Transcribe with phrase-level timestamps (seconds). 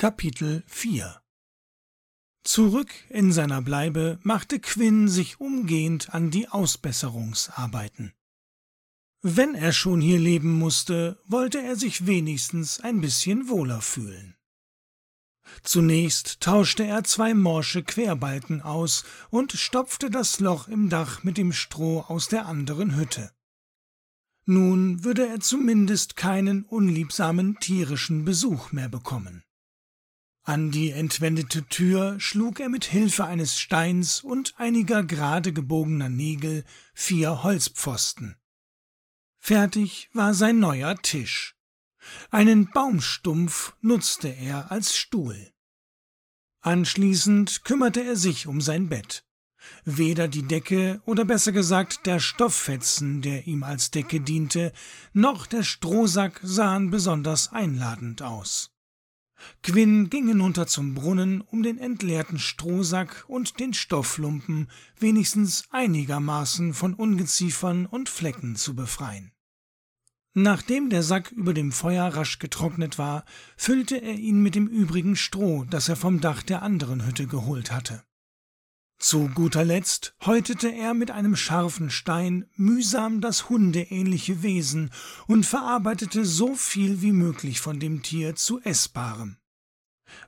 [0.00, 1.20] Kapitel 4
[2.42, 8.14] Zurück in seiner Bleibe machte Quinn sich umgehend an die Ausbesserungsarbeiten.
[9.20, 14.38] Wenn er schon hier leben musste, wollte er sich wenigstens ein bisschen wohler fühlen.
[15.64, 21.52] Zunächst tauschte er zwei morsche Querbalken aus und stopfte das Loch im Dach mit dem
[21.52, 23.32] Stroh aus der anderen Hütte.
[24.46, 29.44] Nun würde er zumindest keinen unliebsamen tierischen Besuch mehr bekommen.
[30.50, 36.64] An die entwendete Tür schlug er mit Hilfe eines Steins und einiger gerade gebogener Nägel
[36.92, 38.34] vier Holzpfosten.
[39.38, 41.54] Fertig war sein neuer Tisch.
[42.32, 45.52] Einen Baumstumpf nutzte er als Stuhl.
[46.62, 49.24] Anschließend kümmerte er sich um sein Bett.
[49.84, 54.72] Weder die Decke oder besser gesagt der Stofffetzen, der ihm als Decke diente,
[55.12, 58.69] noch der Strohsack sahen besonders einladend aus.
[59.62, 66.94] Quinn ging hinunter zum Brunnen, um den entleerten Strohsack und den Stofflumpen wenigstens einigermaßen von
[66.94, 69.32] Ungeziefern und Flecken zu befreien.
[70.32, 73.24] Nachdem der Sack über dem Feuer rasch getrocknet war,
[73.56, 77.72] füllte er ihn mit dem übrigen Stroh, das er vom Dach der anderen Hütte geholt
[77.72, 78.04] hatte.
[79.00, 84.90] Zu guter Letzt häutete er mit einem scharfen Stein mühsam das hundeähnliche Wesen
[85.26, 89.38] und verarbeitete so viel wie möglich von dem Tier zu Essbarem.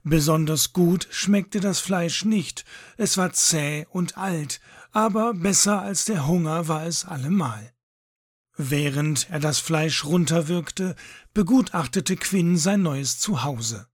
[0.05, 2.65] Besonders gut schmeckte das Fleisch nicht,
[2.97, 4.59] es war zäh und alt,
[4.91, 7.75] aber besser als der Hunger war es allemal.
[8.57, 10.97] Während er das Fleisch runterwirkte,
[11.35, 13.87] begutachtete Quinn sein neues Zuhause.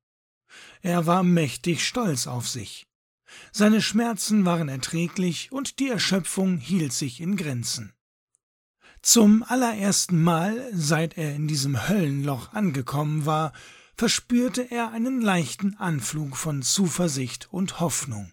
[0.82, 2.87] Er war mächtig stolz auf sich.
[3.52, 7.92] Seine Schmerzen waren erträglich und die Erschöpfung hielt sich in Grenzen.
[9.02, 13.52] Zum allerersten Mal, seit er in diesem Höllenloch angekommen war,
[13.96, 18.32] verspürte er einen leichten Anflug von Zuversicht und Hoffnung.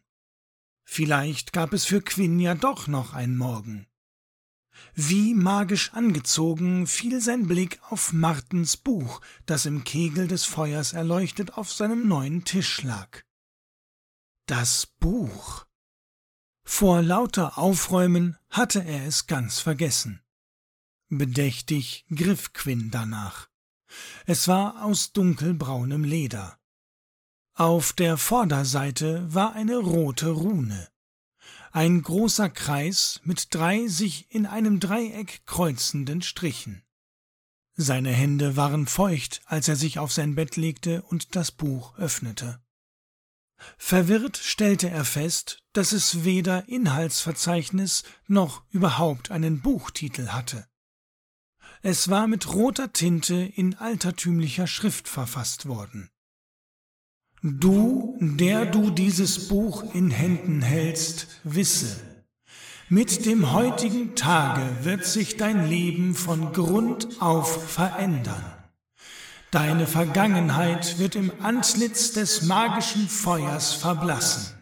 [0.84, 3.88] Vielleicht gab es für Quinn ja doch noch einen Morgen.
[4.94, 11.58] Wie magisch angezogen fiel sein Blick auf Martens Buch, das im Kegel des Feuers erleuchtet
[11.58, 13.25] auf seinem neuen Tisch lag.
[14.48, 15.66] Das Buch.
[16.64, 20.22] Vor lauter Aufräumen hatte er es ganz vergessen.
[21.10, 23.50] Bedächtig griff Quinn danach.
[24.28, 26.60] Es war aus dunkelbraunem Leder.
[27.56, 30.90] Auf der Vorderseite war eine rote Rune.
[31.72, 36.84] Ein großer Kreis mit drei sich in einem Dreieck kreuzenden Strichen.
[37.74, 42.64] Seine Hände waren feucht, als er sich auf sein Bett legte und das Buch öffnete.
[43.78, 50.68] Verwirrt stellte er fest, dass es weder Inhaltsverzeichnis noch überhaupt einen Buchtitel hatte.
[51.82, 56.10] Es war mit roter Tinte in altertümlicher Schrift verfasst worden.
[57.44, 62.02] Du, der du dieses Buch in Händen hältst, wisse,
[62.90, 68.55] mit dem heutigen Tage wird sich dein Leben von Grund auf verändern.
[69.56, 74.54] Deine Vergangenheit wird im Antlitz des magischen Feuers verblassen.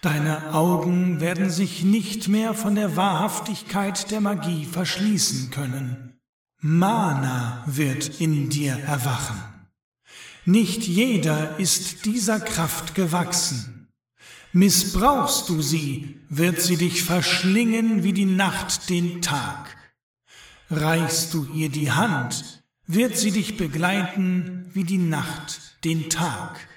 [0.00, 6.18] Deine Augen werden sich nicht mehr von der Wahrhaftigkeit der Magie verschließen können.
[6.62, 9.38] Mana wird in dir erwachen.
[10.46, 13.88] Nicht jeder ist dieser Kraft gewachsen.
[14.54, 19.76] Missbrauchst du sie, wird sie dich verschlingen wie die Nacht den Tag.
[20.70, 26.68] Reichst du ihr die Hand, wird sie dich begleiten wie die Nacht den Tag.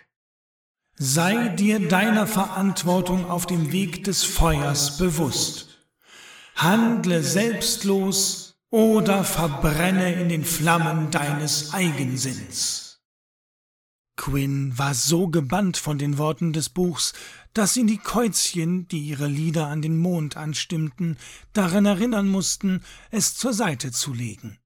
[0.96, 5.88] Sei dir deiner Verantwortung auf dem Weg des Feuers bewusst.
[6.56, 13.00] Handle selbstlos oder verbrenne in den Flammen deines Eigensinns.
[14.18, 17.14] Quinn war so gebannt von den Worten des Buchs,
[17.54, 21.18] dass ihn die Käuzchen, die ihre Lieder an den Mond anstimmten,
[21.54, 22.82] daran erinnern mussten,
[23.12, 24.59] es zur Seite zu legen.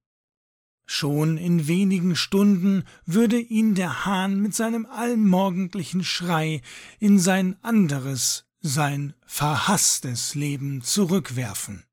[0.86, 6.62] Schon in wenigen Stunden würde ihn der Hahn mit seinem allmorgendlichen Schrei
[7.00, 11.84] in sein anderes, sein verhaßtes Leben zurückwerfen.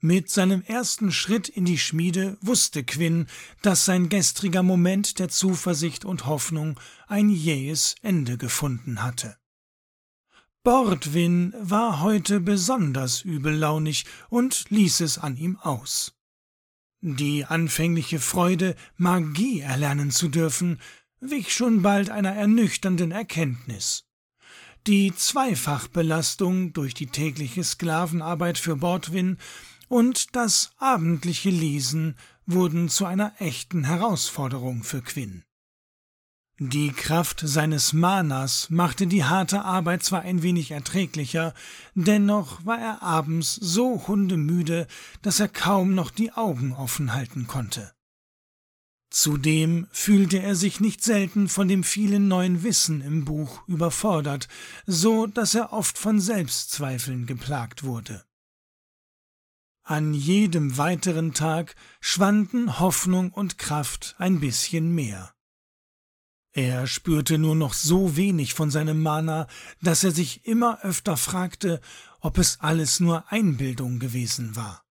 [0.00, 3.26] Mit seinem ersten Schritt in die Schmiede wusste Quinn,
[3.62, 6.78] dass sein gestriger Moment der Zuversicht und Hoffnung
[7.08, 9.36] ein jähes Ende gefunden hatte.
[10.66, 16.16] Bordwin war heute besonders übellaunig und ließ es an ihm aus.
[17.00, 20.80] Die anfängliche Freude, Magie erlernen zu dürfen,
[21.20, 24.06] wich schon bald einer ernüchternden Erkenntnis.
[24.88, 29.38] Die Zweifachbelastung durch die tägliche Sklavenarbeit für Bordwin
[29.86, 35.45] und das abendliche Lesen wurden zu einer echten Herausforderung für Quinn.
[36.58, 41.52] Die Kraft seines Manas machte die harte Arbeit zwar ein wenig erträglicher,
[41.94, 44.86] dennoch war er abends so hundemüde,
[45.20, 47.92] dass er kaum noch die Augen offen halten konnte.
[49.10, 54.48] Zudem fühlte er sich nicht selten von dem vielen neuen Wissen im Buch überfordert,
[54.86, 58.24] so dass er oft von Selbstzweifeln geplagt wurde.
[59.82, 65.35] An jedem weiteren Tag schwanden Hoffnung und Kraft ein bisschen mehr.
[66.56, 69.46] Er spürte nur noch so wenig von seinem Mana,
[69.82, 71.82] dass er sich immer öfter fragte,
[72.20, 74.82] ob es alles nur Einbildung gewesen war.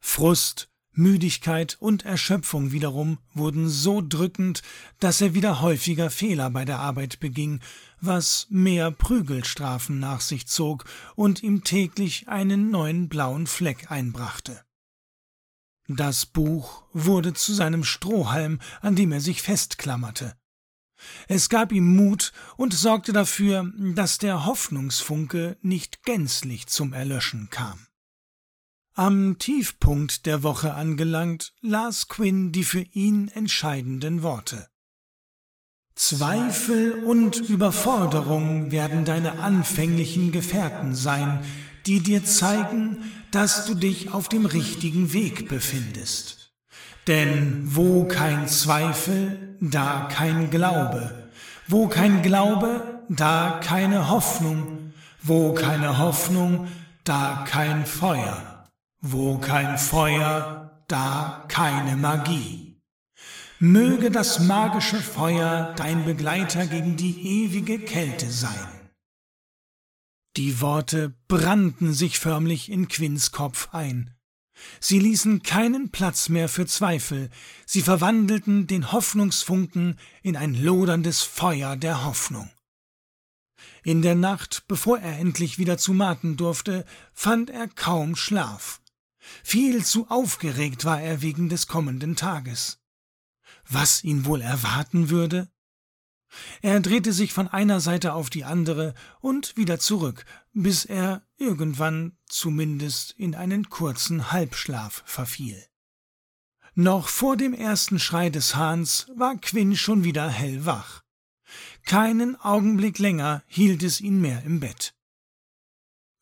[0.00, 4.60] Frust, Müdigkeit und Erschöpfung wiederum wurden so drückend,
[5.00, 7.60] dass er wieder häufiger Fehler bei der Arbeit beging,
[8.02, 10.84] was mehr Prügelstrafen nach sich zog
[11.14, 14.62] und ihm täglich einen neuen blauen Fleck einbrachte.
[15.88, 20.36] Das Buch wurde zu seinem Strohhalm, an dem er sich festklammerte.
[21.28, 27.86] Es gab ihm Mut und sorgte dafür, dass der Hoffnungsfunke nicht gänzlich zum Erlöschen kam.
[28.94, 34.68] Am Tiefpunkt der Woche angelangt, las Quinn die für ihn entscheidenden Worte.
[35.94, 41.40] Zweifel und Überforderung werden deine anfänglichen Gefährten sein,
[41.86, 42.98] die dir zeigen,
[43.30, 46.54] dass du dich auf dem richtigen Weg befindest.
[47.06, 51.30] Denn wo kein Zweifel, da kein Glaube,
[51.68, 54.92] wo kein Glaube, da keine Hoffnung,
[55.22, 56.68] wo keine Hoffnung,
[57.04, 58.68] da kein Feuer.
[59.00, 62.80] Wo kein Feuer, da keine Magie.
[63.58, 68.68] Möge das magische Feuer dein Begleiter gegen die ewige Kälte sein.
[70.36, 74.15] Die Worte brannten sich förmlich in Quinns Kopf ein.
[74.80, 77.30] Sie ließen keinen Platz mehr für Zweifel,
[77.66, 82.50] sie verwandelten den Hoffnungsfunken in ein loderndes Feuer der Hoffnung.
[83.84, 88.80] In der Nacht, bevor er endlich wieder zu maten durfte, fand er kaum Schlaf.
[89.42, 92.78] Viel zu aufgeregt war er wegen des kommenden Tages.
[93.68, 95.48] Was ihn wohl erwarten würde?
[96.62, 102.16] Er drehte sich von einer Seite auf die andere und wieder zurück, bis er irgendwann
[102.26, 105.62] zumindest in einen kurzen Halbschlaf verfiel.
[106.74, 111.02] Noch vor dem ersten Schrei des Hahns war Quinn schon wieder hellwach.
[111.84, 114.94] Keinen Augenblick länger hielt es ihn mehr im Bett.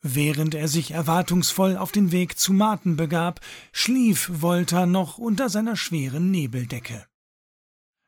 [0.03, 3.41] Während er sich erwartungsvoll auf den Weg zu Marten begab,
[3.73, 7.07] schlief Wolter noch unter seiner schweren Nebeldecke.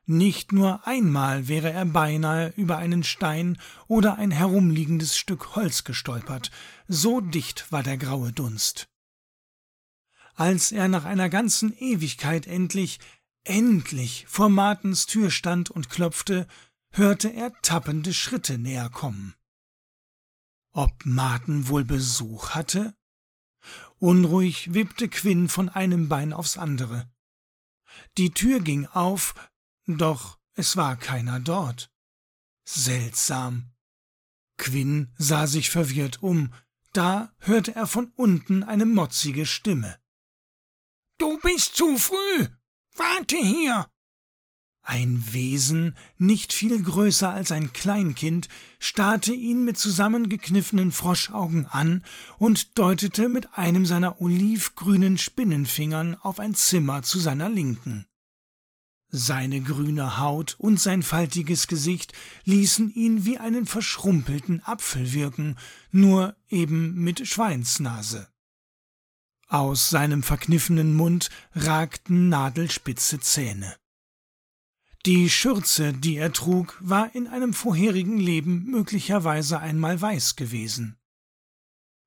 [0.08, 3.58] Nicht nur einmal wäre er beinahe über einen Stein
[3.88, 6.52] oder ein herumliegendes Stück Holz gestolpert,
[6.86, 8.88] so dicht war der graue Dunst.
[10.34, 13.00] Als er nach einer ganzen Ewigkeit endlich,
[13.42, 16.46] endlich vor Martens Tür stand und klopfte,
[16.90, 19.34] hörte er tappende Schritte näher kommen.
[20.70, 22.94] Ob Martin wohl Besuch hatte?
[23.98, 27.10] Unruhig wippte Quinn von einem Bein aufs andere.
[28.18, 29.34] Die Tür ging auf,
[29.86, 31.90] doch es war keiner dort.
[32.64, 33.70] Seltsam.
[34.56, 36.52] Quinn sah sich verwirrt um,
[36.92, 39.98] da hörte er von unten eine motzige Stimme.
[41.18, 42.48] Du bist zu früh.
[42.96, 43.86] Warte hier.
[44.82, 52.04] Ein Wesen, nicht viel größer als ein Kleinkind, starrte ihn mit zusammengekniffenen Froschaugen an
[52.38, 58.06] und deutete mit einem seiner olivgrünen Spinnenfingern auf ein Zimmer zu seiner Linken.
[59.18, 62.12] Seine grüne Haut und sein faltiges Gesicht
[62.44, 65.56] ließen ihn wie einen verschrumpelten Apfel wirken,
[65.90, 68.28] nur eben mit Schweinsnase.
[69.48, 73.74] Aus seinem verkniffenen Mund ragten nadelspitze Zähne.
[75.06, 80.98] Die Schürze, die er trug, war in einem vorherigen Leben möglicherweise einmal weiß gewesen.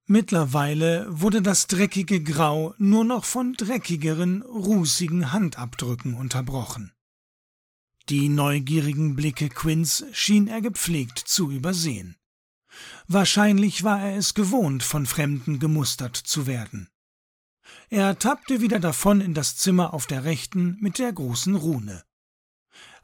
[0.05, 6.91] Mittlerweile wurde das dreckige Grau nur noch von dreckigeren, rußigen Handabdrücken unterbrochen.
[8.09, 12.15] Die neugierigen Blicke Quinns schien er gepflegt zu übersehen.
[13.07, 16.89] Wahrscheinlich war er es gewohnt, von Fremden gemustert zu werden.
[17.89, 22.03] Er tappte wieder davon in das Zimmer auf der rechten mit der großen Rune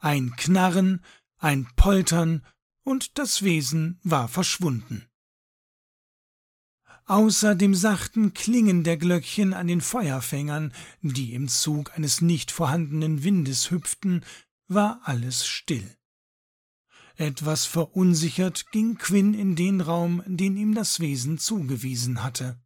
[0.00, 1.02] ein Knarren,
[1.38, 2.44] ein Poltern,
[2.84, 5.08] und das Wesen war verschwunden.
[7.06, 10.72] Außer dem sachten Klingen der Glöckchen an den Feuerfängern,
[11.02, 14.24] die im Zug eines nicht vorhandenen Windes hüpften,
[14.68, 15.96] war alles still.
[17.16, 22.60] Etwas verunsichert ging Quinn in den Raum, den ihm das Wesen zugewiesen hatte.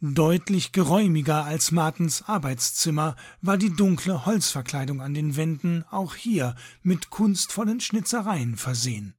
[0.00, 7.08] Deutlich geräumiger als Martens Arbeitszimmer war die dunkle Holzverkleidung an den Wänden auch hier mit
[7.08, 9.14] kunstvollen Schnitzereien versehen.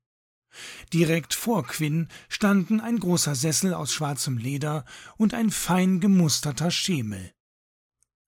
[0.93, 4.85] Direkt vor Quinn standen ein großer Sessel aus schwarzem Leder
[5.17, 7.34] und ein fein gemusterter Schemel.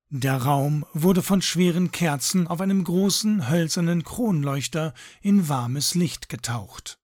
[0.09, 6.97] Der Raum wurde von schweren Kerzen auf einem großen hölzernen Kronleuchter in warmes Licht getaucht.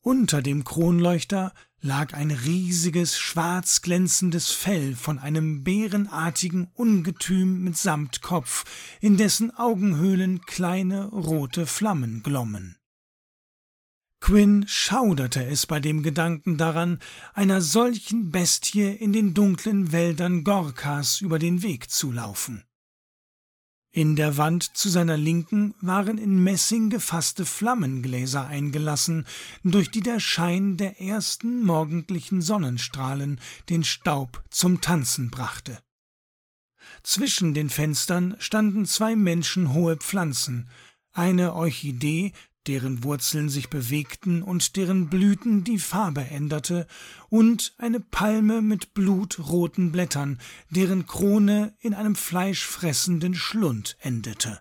[0.00, 8.64] Unter dem Kronleuchter lag ein riesiges, schwarz glänzendes Fell von einem bärenartigen Ungetüm mit Samtkopf,
[9.00, 12.79] in dessen Augenhöhlen kleine rote Flammen glommen.
[14.20, 16.98] Quinn schauderte es bei dem Gedanken daran,
[17.32, 22.64] einer solchen Bestie in den dunklen Wäldern Gorkas über den Weg zu laufen.
[23.92, 29.26] In der Wand zu seiner Linken waren in Messing gefasste Flammengläser eingelassen,
[29.64, 35.80] durch die der Schein der ersten morgendlichen Sonnenstrahlen den Staub zum Tanzen brachte.
[37.02, 40.68] Zwischen den Fenstern standen zwei menschenhohe Pflanzen,
[41.12, 42.32] eine Orchidee
[42.66, 46.86] deren Wurzeln sich bewegten und deren Blüten die Farbe änderte,
[47.28, 50.38] und eine Palme mit blutroten Blättern,
[50.70, 54.60] deren Krone in einem fleischfressenden Schlund endete.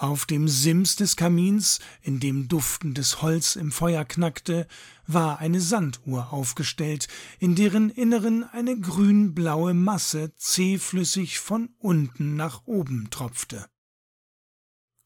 [0.00, 4.68] Auf dem Sims des Kamins, in dem duftendes Holz im Feuer knackte,
[5.08, 7.08] war eine Sanduhr aufgestellt,
[7.40, 13.66] in deren Inneren eine grünblaue Masse zähflüssig von unten nach oben tropfte.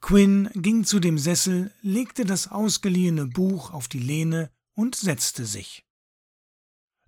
[0.02, 5.86] Quinn ging zu dem Sessel, legte das ausgeliehene Buch auf die Lehne und setzte sich.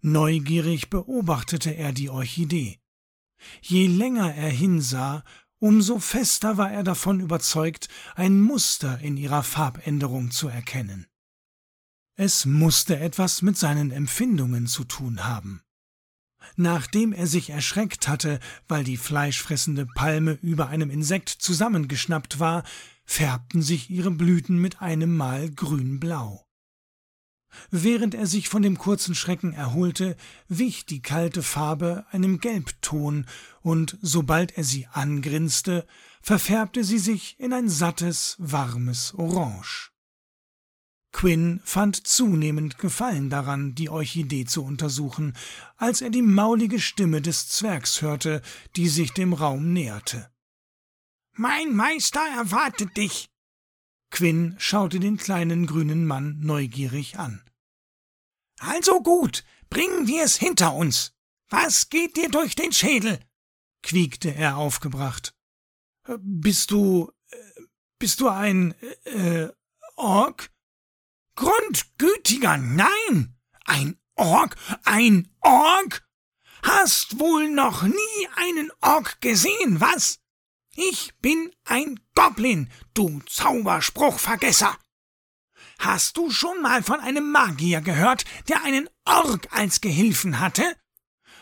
[0.01, 2.79] Neugierig beobachtete er die Orchidee.
[3.61, 5.25] Je länger er hinsah,
[5.59, 11.07] umso fester war er davon überzeugt, ein Muster in ihrer Farbänderung zu erkennen.
[12.17, 15.63] Es musste etwas mit seinen Empfindungen zu tun haben.
[16.57, 22.65] Nachdem er sich erschreckt hatte, weil die fleischfressende Palme über einem Insekt zusammengeschnappt war,
[23.05, 26.45] färbten sich ihre Blüten mit einem Mal grünblau.
[27.71, 30.17] Während er sich von dem kurzen Schrecken erholte,
[30.49, 33.27] wich die kalte Farbe einem Gelbton,
[33.63, 35.87] und sobald er sie angrinste,
[36.21, 39.94] verfärbte sie sich in ein sattes, warmes Orange.
[41.15, 45.35] Quinn fand zunehmend Gefallen daran, die Orchidee zu untersuchen,
[45.77, 48.43] als er die maulige Stimme des Zwergs hörte,
[48.75, 50.29] die sich dem Raum näherte.
[51.37, 53.31] Mein Meister erwartet dich.
[54.11, 57.49] Quinn schaute den kleinen grünen Mann neugierig an.
[58.59, 61.15] Also gut, bringen wir es hinter uns.
[61.49, 63.21] Was geht dir durch den Schädel?
[63.83, 65.33] quiekte er aufgebracht.
[66.09, 67.13] Äh, bist du.
[67.31, 67.37] Äh,
[68.01, 68.75] bist du ein.
[69.05, 69.49] äh,
[69.97, 70.51] Ork?
[71.35, 73.37] Grundgütiger, nein!
[73.65, 74.57] Ein Ork?
[74.85, 76.07] Ein Ork?
[76.63, 80.21] Hast wohl noch nie einen Ork gesehen, was?
[80.77, 84.77] Ich bin ein Goblin, du Zauberspruchvergesser!
[85.79, 90.77] Hast du schon mal von einem Magier gehört, der einen Ork als Gehilfen hatte?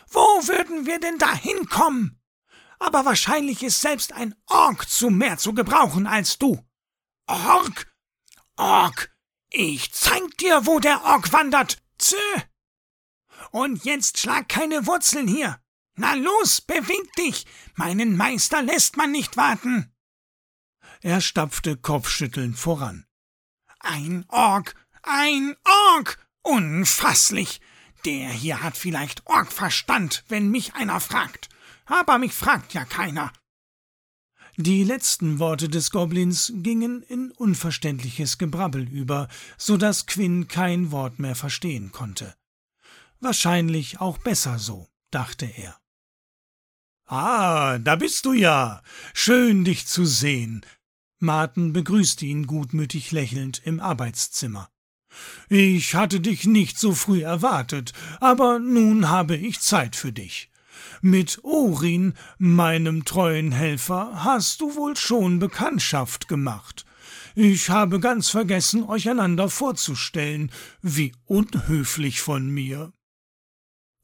[0.09, 2.21] Wo würden wir denn da hinkommen?
[2.79, 6.65] Aber wahrscheinlich ist selbst ein Ork zu mehr zu gebrauchen als du.
[7.27, 7.87] Ork?
[8.57, 9.15] Ork,
[9.53, 11.83] ich zeig dir, wo der Ork wandert.
[11.99, 12.17] Zö.
[13.51, 15.61] Und jetzt schlag keine Wurzeln hier.
[15.95, 17.47] Na los, beweg dich.
[17.75, 19.95] Meinen Meister lässt man nicht warten.
[21.03, 23.07] Er stapfte kopfschüttelnd voran.
[23.81, 25.57] Ein Ork, ein
[25.95, 26.19] Ork.
[26.43, 27.61] Unfasslich.
[28.05, 31.49] Der hier hat vielleicht Orkverstand, wenn mich einer fragt.
[31.87, 33.33] Aber mich fragt ja keiner.
[34.57, 41.19] Die letzten Worte des Goblins gingen in unverständliches Gebrabbel über, so dass Quinn kein Wort
[41.19, 42.35] mehr verstehen konnte.
[43.21, 45.79] Wahrscheinlich auch besser so, dachte er.
[47.07, 48.83] Ah, da bist du ja.
[49.15, 50.67] Schön, dich zu sehen.
[51.19, 54.69] Martin begrüßte ihn gutmütig lächelnd im Arbeitszimmer.
[55.49, 60.52] Ich hatte dich nicht so früh erwartet, aber nun habe ich Zeit für dich.
[61.05, 66.87] Mit Orin, meinem treuen Helfer, hast du wohl schon Bekanntschaft gemacht.
[67.35, 70.53] Ich habe ganz vergessen, euch einander vorzustellen.
[70.81, 72.93] Wie unhöflich von mir.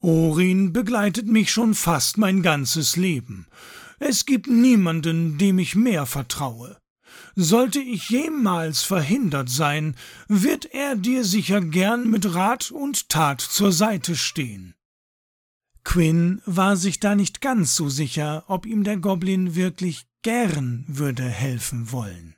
[0.01, 3.47] Orin begleitet mich schon fast mein ganzes Leben.
[3.99, 6.81] Es gibt niemanden, dem ich mehr vertraue.
[7.33, 9.95] Sollte ich jemals verhindert sein,
[10.27, 14.73] wird er dir sicher gern mit Rat und Tat zur Seite stehen.
[15.89, 21.27] Quinn war sich da nicht ganz so sicher, ob ihm der Goblin wirklich gern würde
[21.27, 22.35] helfen wollen.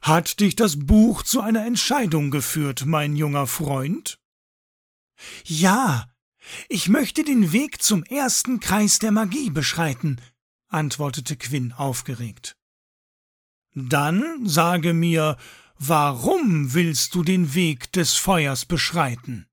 [0.00, 4.20] Hat dich das Buch zu einer Entscheidung geführt, mein junger Freund?
[5.44, 6.08] Ja,
[6.68, 10.20] Ich möchte den Weg zum ersten Kreis der Magie beschreiten,
[10.68, 12.56] antwortete Quinn aufgeregt.
[13.74, 15.36] Dann sage mir,
[15.78, 19.49] warum willst du den Weg des Feuers beschreiten?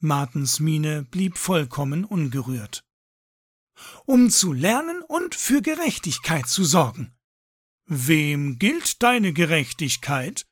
[0.00, 2.84] Martens Miene blieb vollkommen ungerührt.
[4.04, 7.14] Um zu lernen und für Gerechtigkeit zu sorgen.
[7.86, 10.46] Wem gilt deine Gerechtigkeit?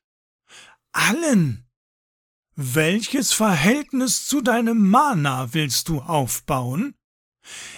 [0.91, 1.67] Allen.
[2.55, 6.95] Welches Verhältnis zu deinem Mana willst du aufbauen?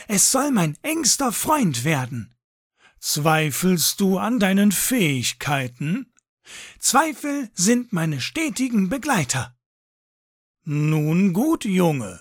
[0.07, 2.35] Es soll mein engster Freund werden.
[2.99, 6.13] Zweifelst du an deinen Fähigkeiten?
[6.79, 9.56] Zweifel sind meine stetigen Begleiter.
[10.69, 12.19] Nun gut, Junge.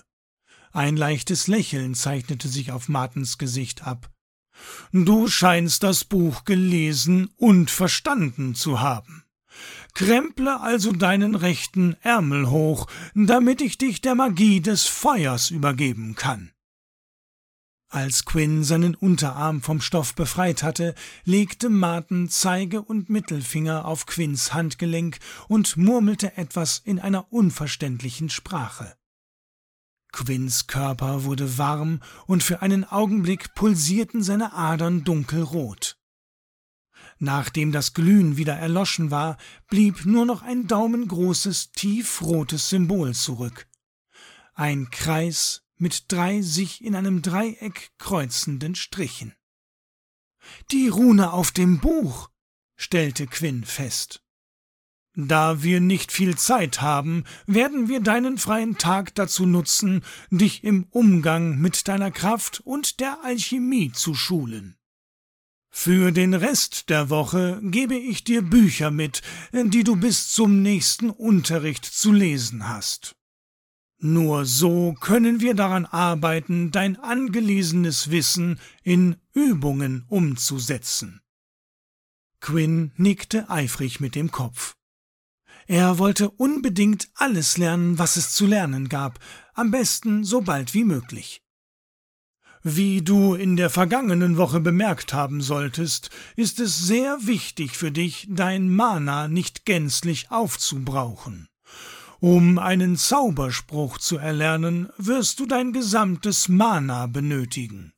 [0.71, 4.09] Ein leichtes Lächeln zeichnete sich auf Martens Gesicht ab.
[4.93, 9.25] Du scheinst das Buch gelesen und verstanden zu haben.
[9.95, 16.53] Kremple also deinen rechten Ärmel hoch, damit ich dich der Magie des Feuers übergeben kann.
[17.89, 24.53] Als Quinn seinen Unterarm vom Stoff befreit hatte, legte Martin Zeige und Mittelfinger auf Quinns
[24.53, 28.97] Handgelenk und murmelte etwas in einer unverständlichen Sprache.
[30.11, 35.97] Quinns Körper wurde warm und für einen Augenblick pulsierten seine Adern dunkelrot.
[37.19, 39.37] Nachdem das Glühen wieder erloschen war,
[39.69, 43.67] blieb nur noch ein daumengroßes, tiefrotes Symbol zurück.
[44.53, 49.35] Ein Kreis mit drei sich in einem Dreieck kreuzenden Strichen.
[50.71, 52.29] Die Rune auf dem Buch,
[52.75, 54.23] stellte Quinn fest.
[55.19, 60.85] Da wir nicht viel Zeit haben, werden wir deinen freien Tag dazu nutzen, dich im
[60.91, 64.77] Umgang mit deiner Kraft und der Alchemie zu schulen.
[65.71, 71.09] Für den Rest der Woche gebe ich dir Bücher mit, die du bis zum nächsten
[71.09, 73.15] Unterricht zu lesen hast.
[73.99, 81.21] Nur so können wir daran arbeiten, dein angelesenes Wissen in Übungen umzusetzen.
[82.39, 84.75] Quinn nickte eifrig mit dem Kopf.
[85.65, 89.19] Er wollte unbedingt alles lernen, was es zu lernen gab,
[89.53, 91.41] am besten so bald wie möglich.
[92.63, 98.27] Wie du in der vergangenen Woche bemerkt haben solltest, ist es sehr wichtig für dich,
[98.29, 101.47] dein Mana nicht gänzlich aufzubrauchen.
[102.19, 107.93] Um einen Zauberspruch zu erlernen, wirst du dein gesamtes Mana benötigen.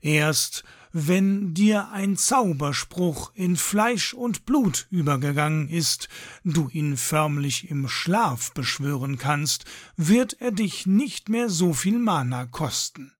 [0.00, 0.64] Erst
[0.96, 6.08] wenn dir ein Zauberspruch in Fleisch und Blut übergegangen ist,
[6.44, 9.64] du ihn förmlich im Schlaf beschwören kannst,
[9.96, 13.12] wird er dich nicht mehr so viel Mana kosten.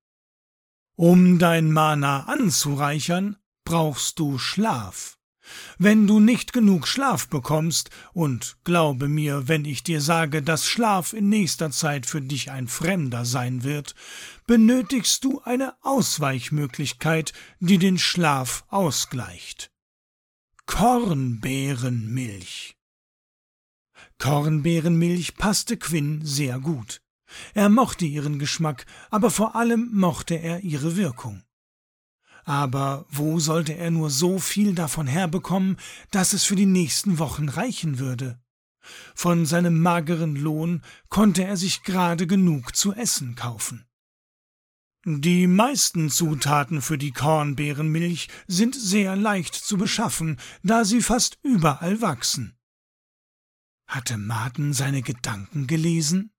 [0.94, 5.18] Um dein Mana anzureichern, brauchst du Schlaf.
[5.78, 11.12] Wenn du nicht genug Schlaf bekommst, und glaube mir, wenn ich dir sage, dass Schlaf
[11.12, 13.94] in nächster Zeit für dich ein Fremder sein wird,
[14.46, 19.70] benötigst du eine Ausweichmöglichkeit, die den Schlaf ausgleicht.
[20.66, 22.76] Kornbeerenmilch.
[24.18, 27.02] Kornbeerenmilch passte Quinn sehr gut.
[27.52, 31.43] Er mochte ihren Geschmack, aber vor allem mochte er ihre Wirkung.
[32.44, 35.78] Aber wo sollte er nur so viel davon herbekommen,
[36.10, 38.38] dass es für die nächsten Wochen reichen würde?
[39.14, 43.86] Von seinem mageren Lohn konnte er sich gerade genug zu essen kaufen.
[45.06, 52.00] Die meisten Zutaten für die Kornbeerenmilch sind sehr leicht zu beschaffen, da sie fast überall
[52.00, 52.56] wachsen.
[53.86, 56.32] Hatte Martin seine Gedanken gelesen?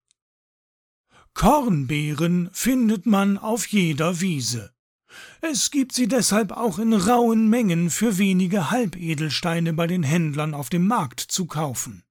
[1.35, 4.74] Kornbeeren findet man auf jeder Wiese.
[5.41, 10.69] Es gibt sie deshalb auch in rauen Mengen für wenige Halbedelsteine bei den Händlern auf
[10.69, 12.03] dem Markt zu kaufen.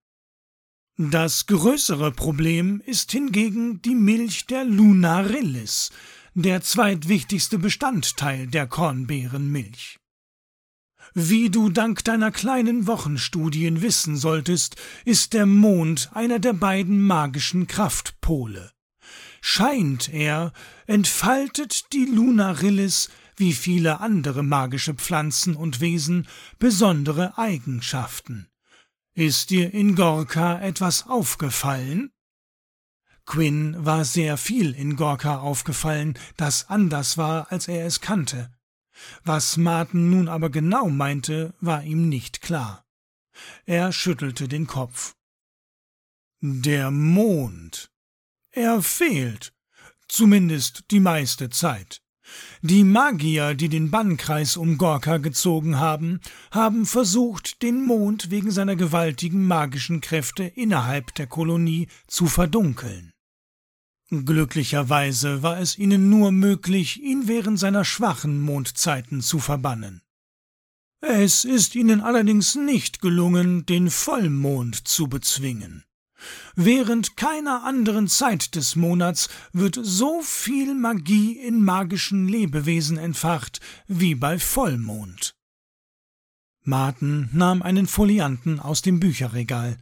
[0.96, 5.90] Das größere Problem ist hingegen die Milch der Lunarillis,
[6.34, 9.98] der zweitwichtigste Bestandteil der Kornbeerenmilch.
[11.12, 17.66] Wie du dank deiner kleinen Wochenstudien wissen solltest, ist der Mond einer der beiden magischen
[17.66, 18.73] Kraftpole
[19.46, 20.54] scheint er,
[20.86, 26.26] entfaltet die Lunarillis wie viele andere magische Pflanzen und Wesen
[26.58, 28.48] besondere Eigenschaften.
[29.12, 32.10] Ist dir in Gorka etwas aufgefallen?
[33.26, 38.50] Quinn war sehr viel in Gorka aufgefallen, das anders war, als er es kannte.
[39.24, 42.86] Was Martin nun aber genau meinte, war ihm nicht klar.
[43.66, 45.14] Er schüttelte den Kopf.
[46.40, 47.90] Der Mond,
[48.54, 49.52] er fehlt.
[50.08, 52.00] Zumindest die meiste Zeit.
[52.62, 58.76] Die Magier, die den Bannkreis um Gorka gezogen haben, haben versucht, den Mond wegen seiner
[58.76, 63.12] gewaltigen magischen Kräfte innerhalb der Kolonie zu verdunkeln.
[64.10, 70.02] Glücklicherweise war es ihnen nur möglich, ihn während seiner schwachen Mondzeiten zu verbannen.
[71.00, 75.84] Es ist ihnen allerdings nicht gelungen, den Vollmond zu bezwingen.
[76.56, 84.14] Während keiner anderen Zeit des Monats wird so viel Magie in magischen Lebewesen entfacht wie
[84.14, 85.34] bei Vollmond.
[86.62, 89.76] Martin nahm einen Folianten aus dem Bücherregal.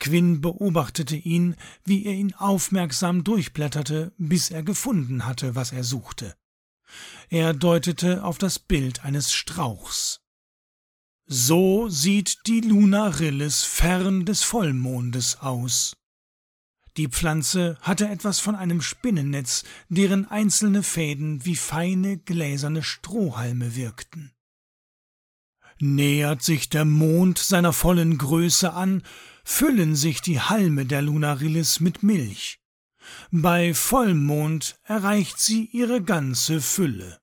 [0.00, 6.34] Quinn beobachtete ihn, wie er ihn aufmerksam durchblätterte, bis er gefunden hatte, was er suchte.
[7.30, 10.21] Er deutete auf das Bild eines Strauchs.
[11.34, 15.96] So sieht die Lunarillis fern des Vollmondes aus.
[16.98, 24.34] Die Pflanze hatte etwas von einem Spinnennetz, deren einzelne Fäden wie feine gläserne Strohhalme wirkten.
[25.80, 29.02] Nähert sich der Mond seiner vollen Größe an,
[29.42, 32.60] füllen sich die Halme der Lunarillis mit Milch.
[33.30, 37.21] Bei Vollmond erreicht sie ihre ganze Fülle.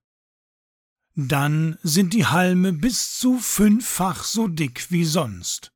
[1.21, 5.73] Dann sind die Halme bis zu fünffach so dick wie sonst.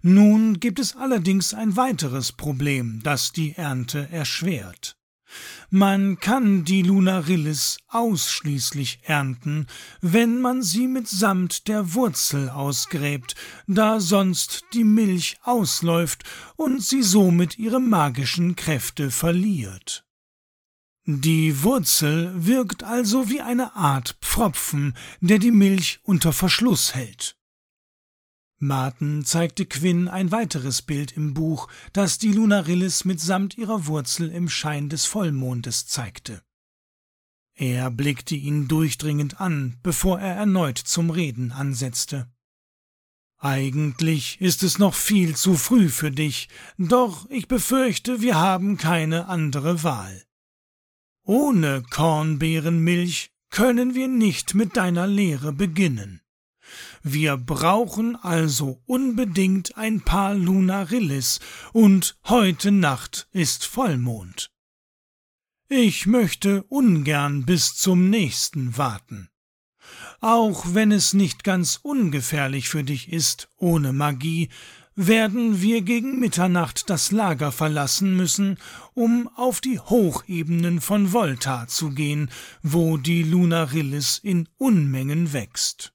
[0.00, 4.96] Nun gibt es allerdings ein weiteres Problem, das die Ernte erschwert.
[5.68, 9.66] Man kann die Lunarillis ausschließlich ernten,
[10.00, 13.34] wenn man sie mitsamt der Wurzel ausgräbt,
[13.66, 16.24] da sonst die Milch ausläuft
[16.56, 20.06] und sie somit ihre magischen Kräfte verliert.
[21.06, 27.36] Die Wurzel wirkt also wie eine Art Pfropfen, der die Milch unter Verschluss hält.
[28.58, 34.50] Martin zeigte Quinn ein weiteres Bild im Buch, das die Lunarillis mitsamt ihrer Wurzel im
[34.50, 36.42] Schein des Vollmondes zeigte.
[37.54, 42.30] Er blickte ihn durchdringend an, bevor er erneut zum Reden ansetzte.
[43.38, 49.28] Eigentlich ist es noch viel zu früh für dich, doch ich befürchte, wir haben keine
[49.28, 50.26] andere Wahl.
[51.24, 56.22] Ohne Kornbeerenmilch können wir nicht mit deiner Lehre beginnen.
[57.02, 61.40] Wir brauchen also unbedingt ein paar Lunarillis,
[61.72, 64.50] und heute Nacht ist Vollmond.
[65.68, 69.28] Ich möchte ungern bis zum nächsten warten.
[70.20, 74.50] Auch wenn es nicht ganz ungefährlich für dich ist, ohne Magie,
[75.06, 78.58] werden wir gegen Mitternacht das Lager verlassen müssen,
[78.94, 82.30] um auf die Hochebenen von Volta zu gehen,
[82.62, 85.94] wo die Lunarillis in Unmengen wächst.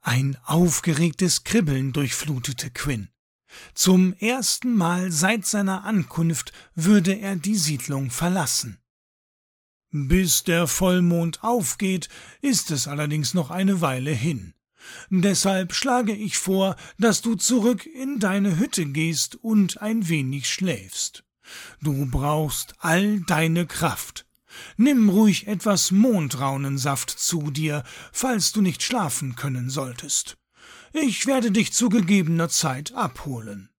[0.00, 3.08] Ein aufgeregtes Kribbeln durchflutete Quinn.
[3.74, 8.78] Zum ersten Mal seit seiner Ankunft würde er die Siedlung verlassen.
[9.92, 12.08] Bis der Vollmond aufgeht,
[12.40, 14.54] ist es allerdings noch eine Weile hin.
[15.10, 21.24] Deshalb schlage ich vor, dass du zurück in deine Hütte gehst und ein wenig schläfst.
[21.80, 24.26] Du brauchst all deine Kraft.
[24.76, 30.36] Nimm ruhig etwas Mondraunensaft zu dir, falls du nicht schlafen können solltest.
[30.92, 33.69] Ich werde dich zu gegebener Zeit abholen.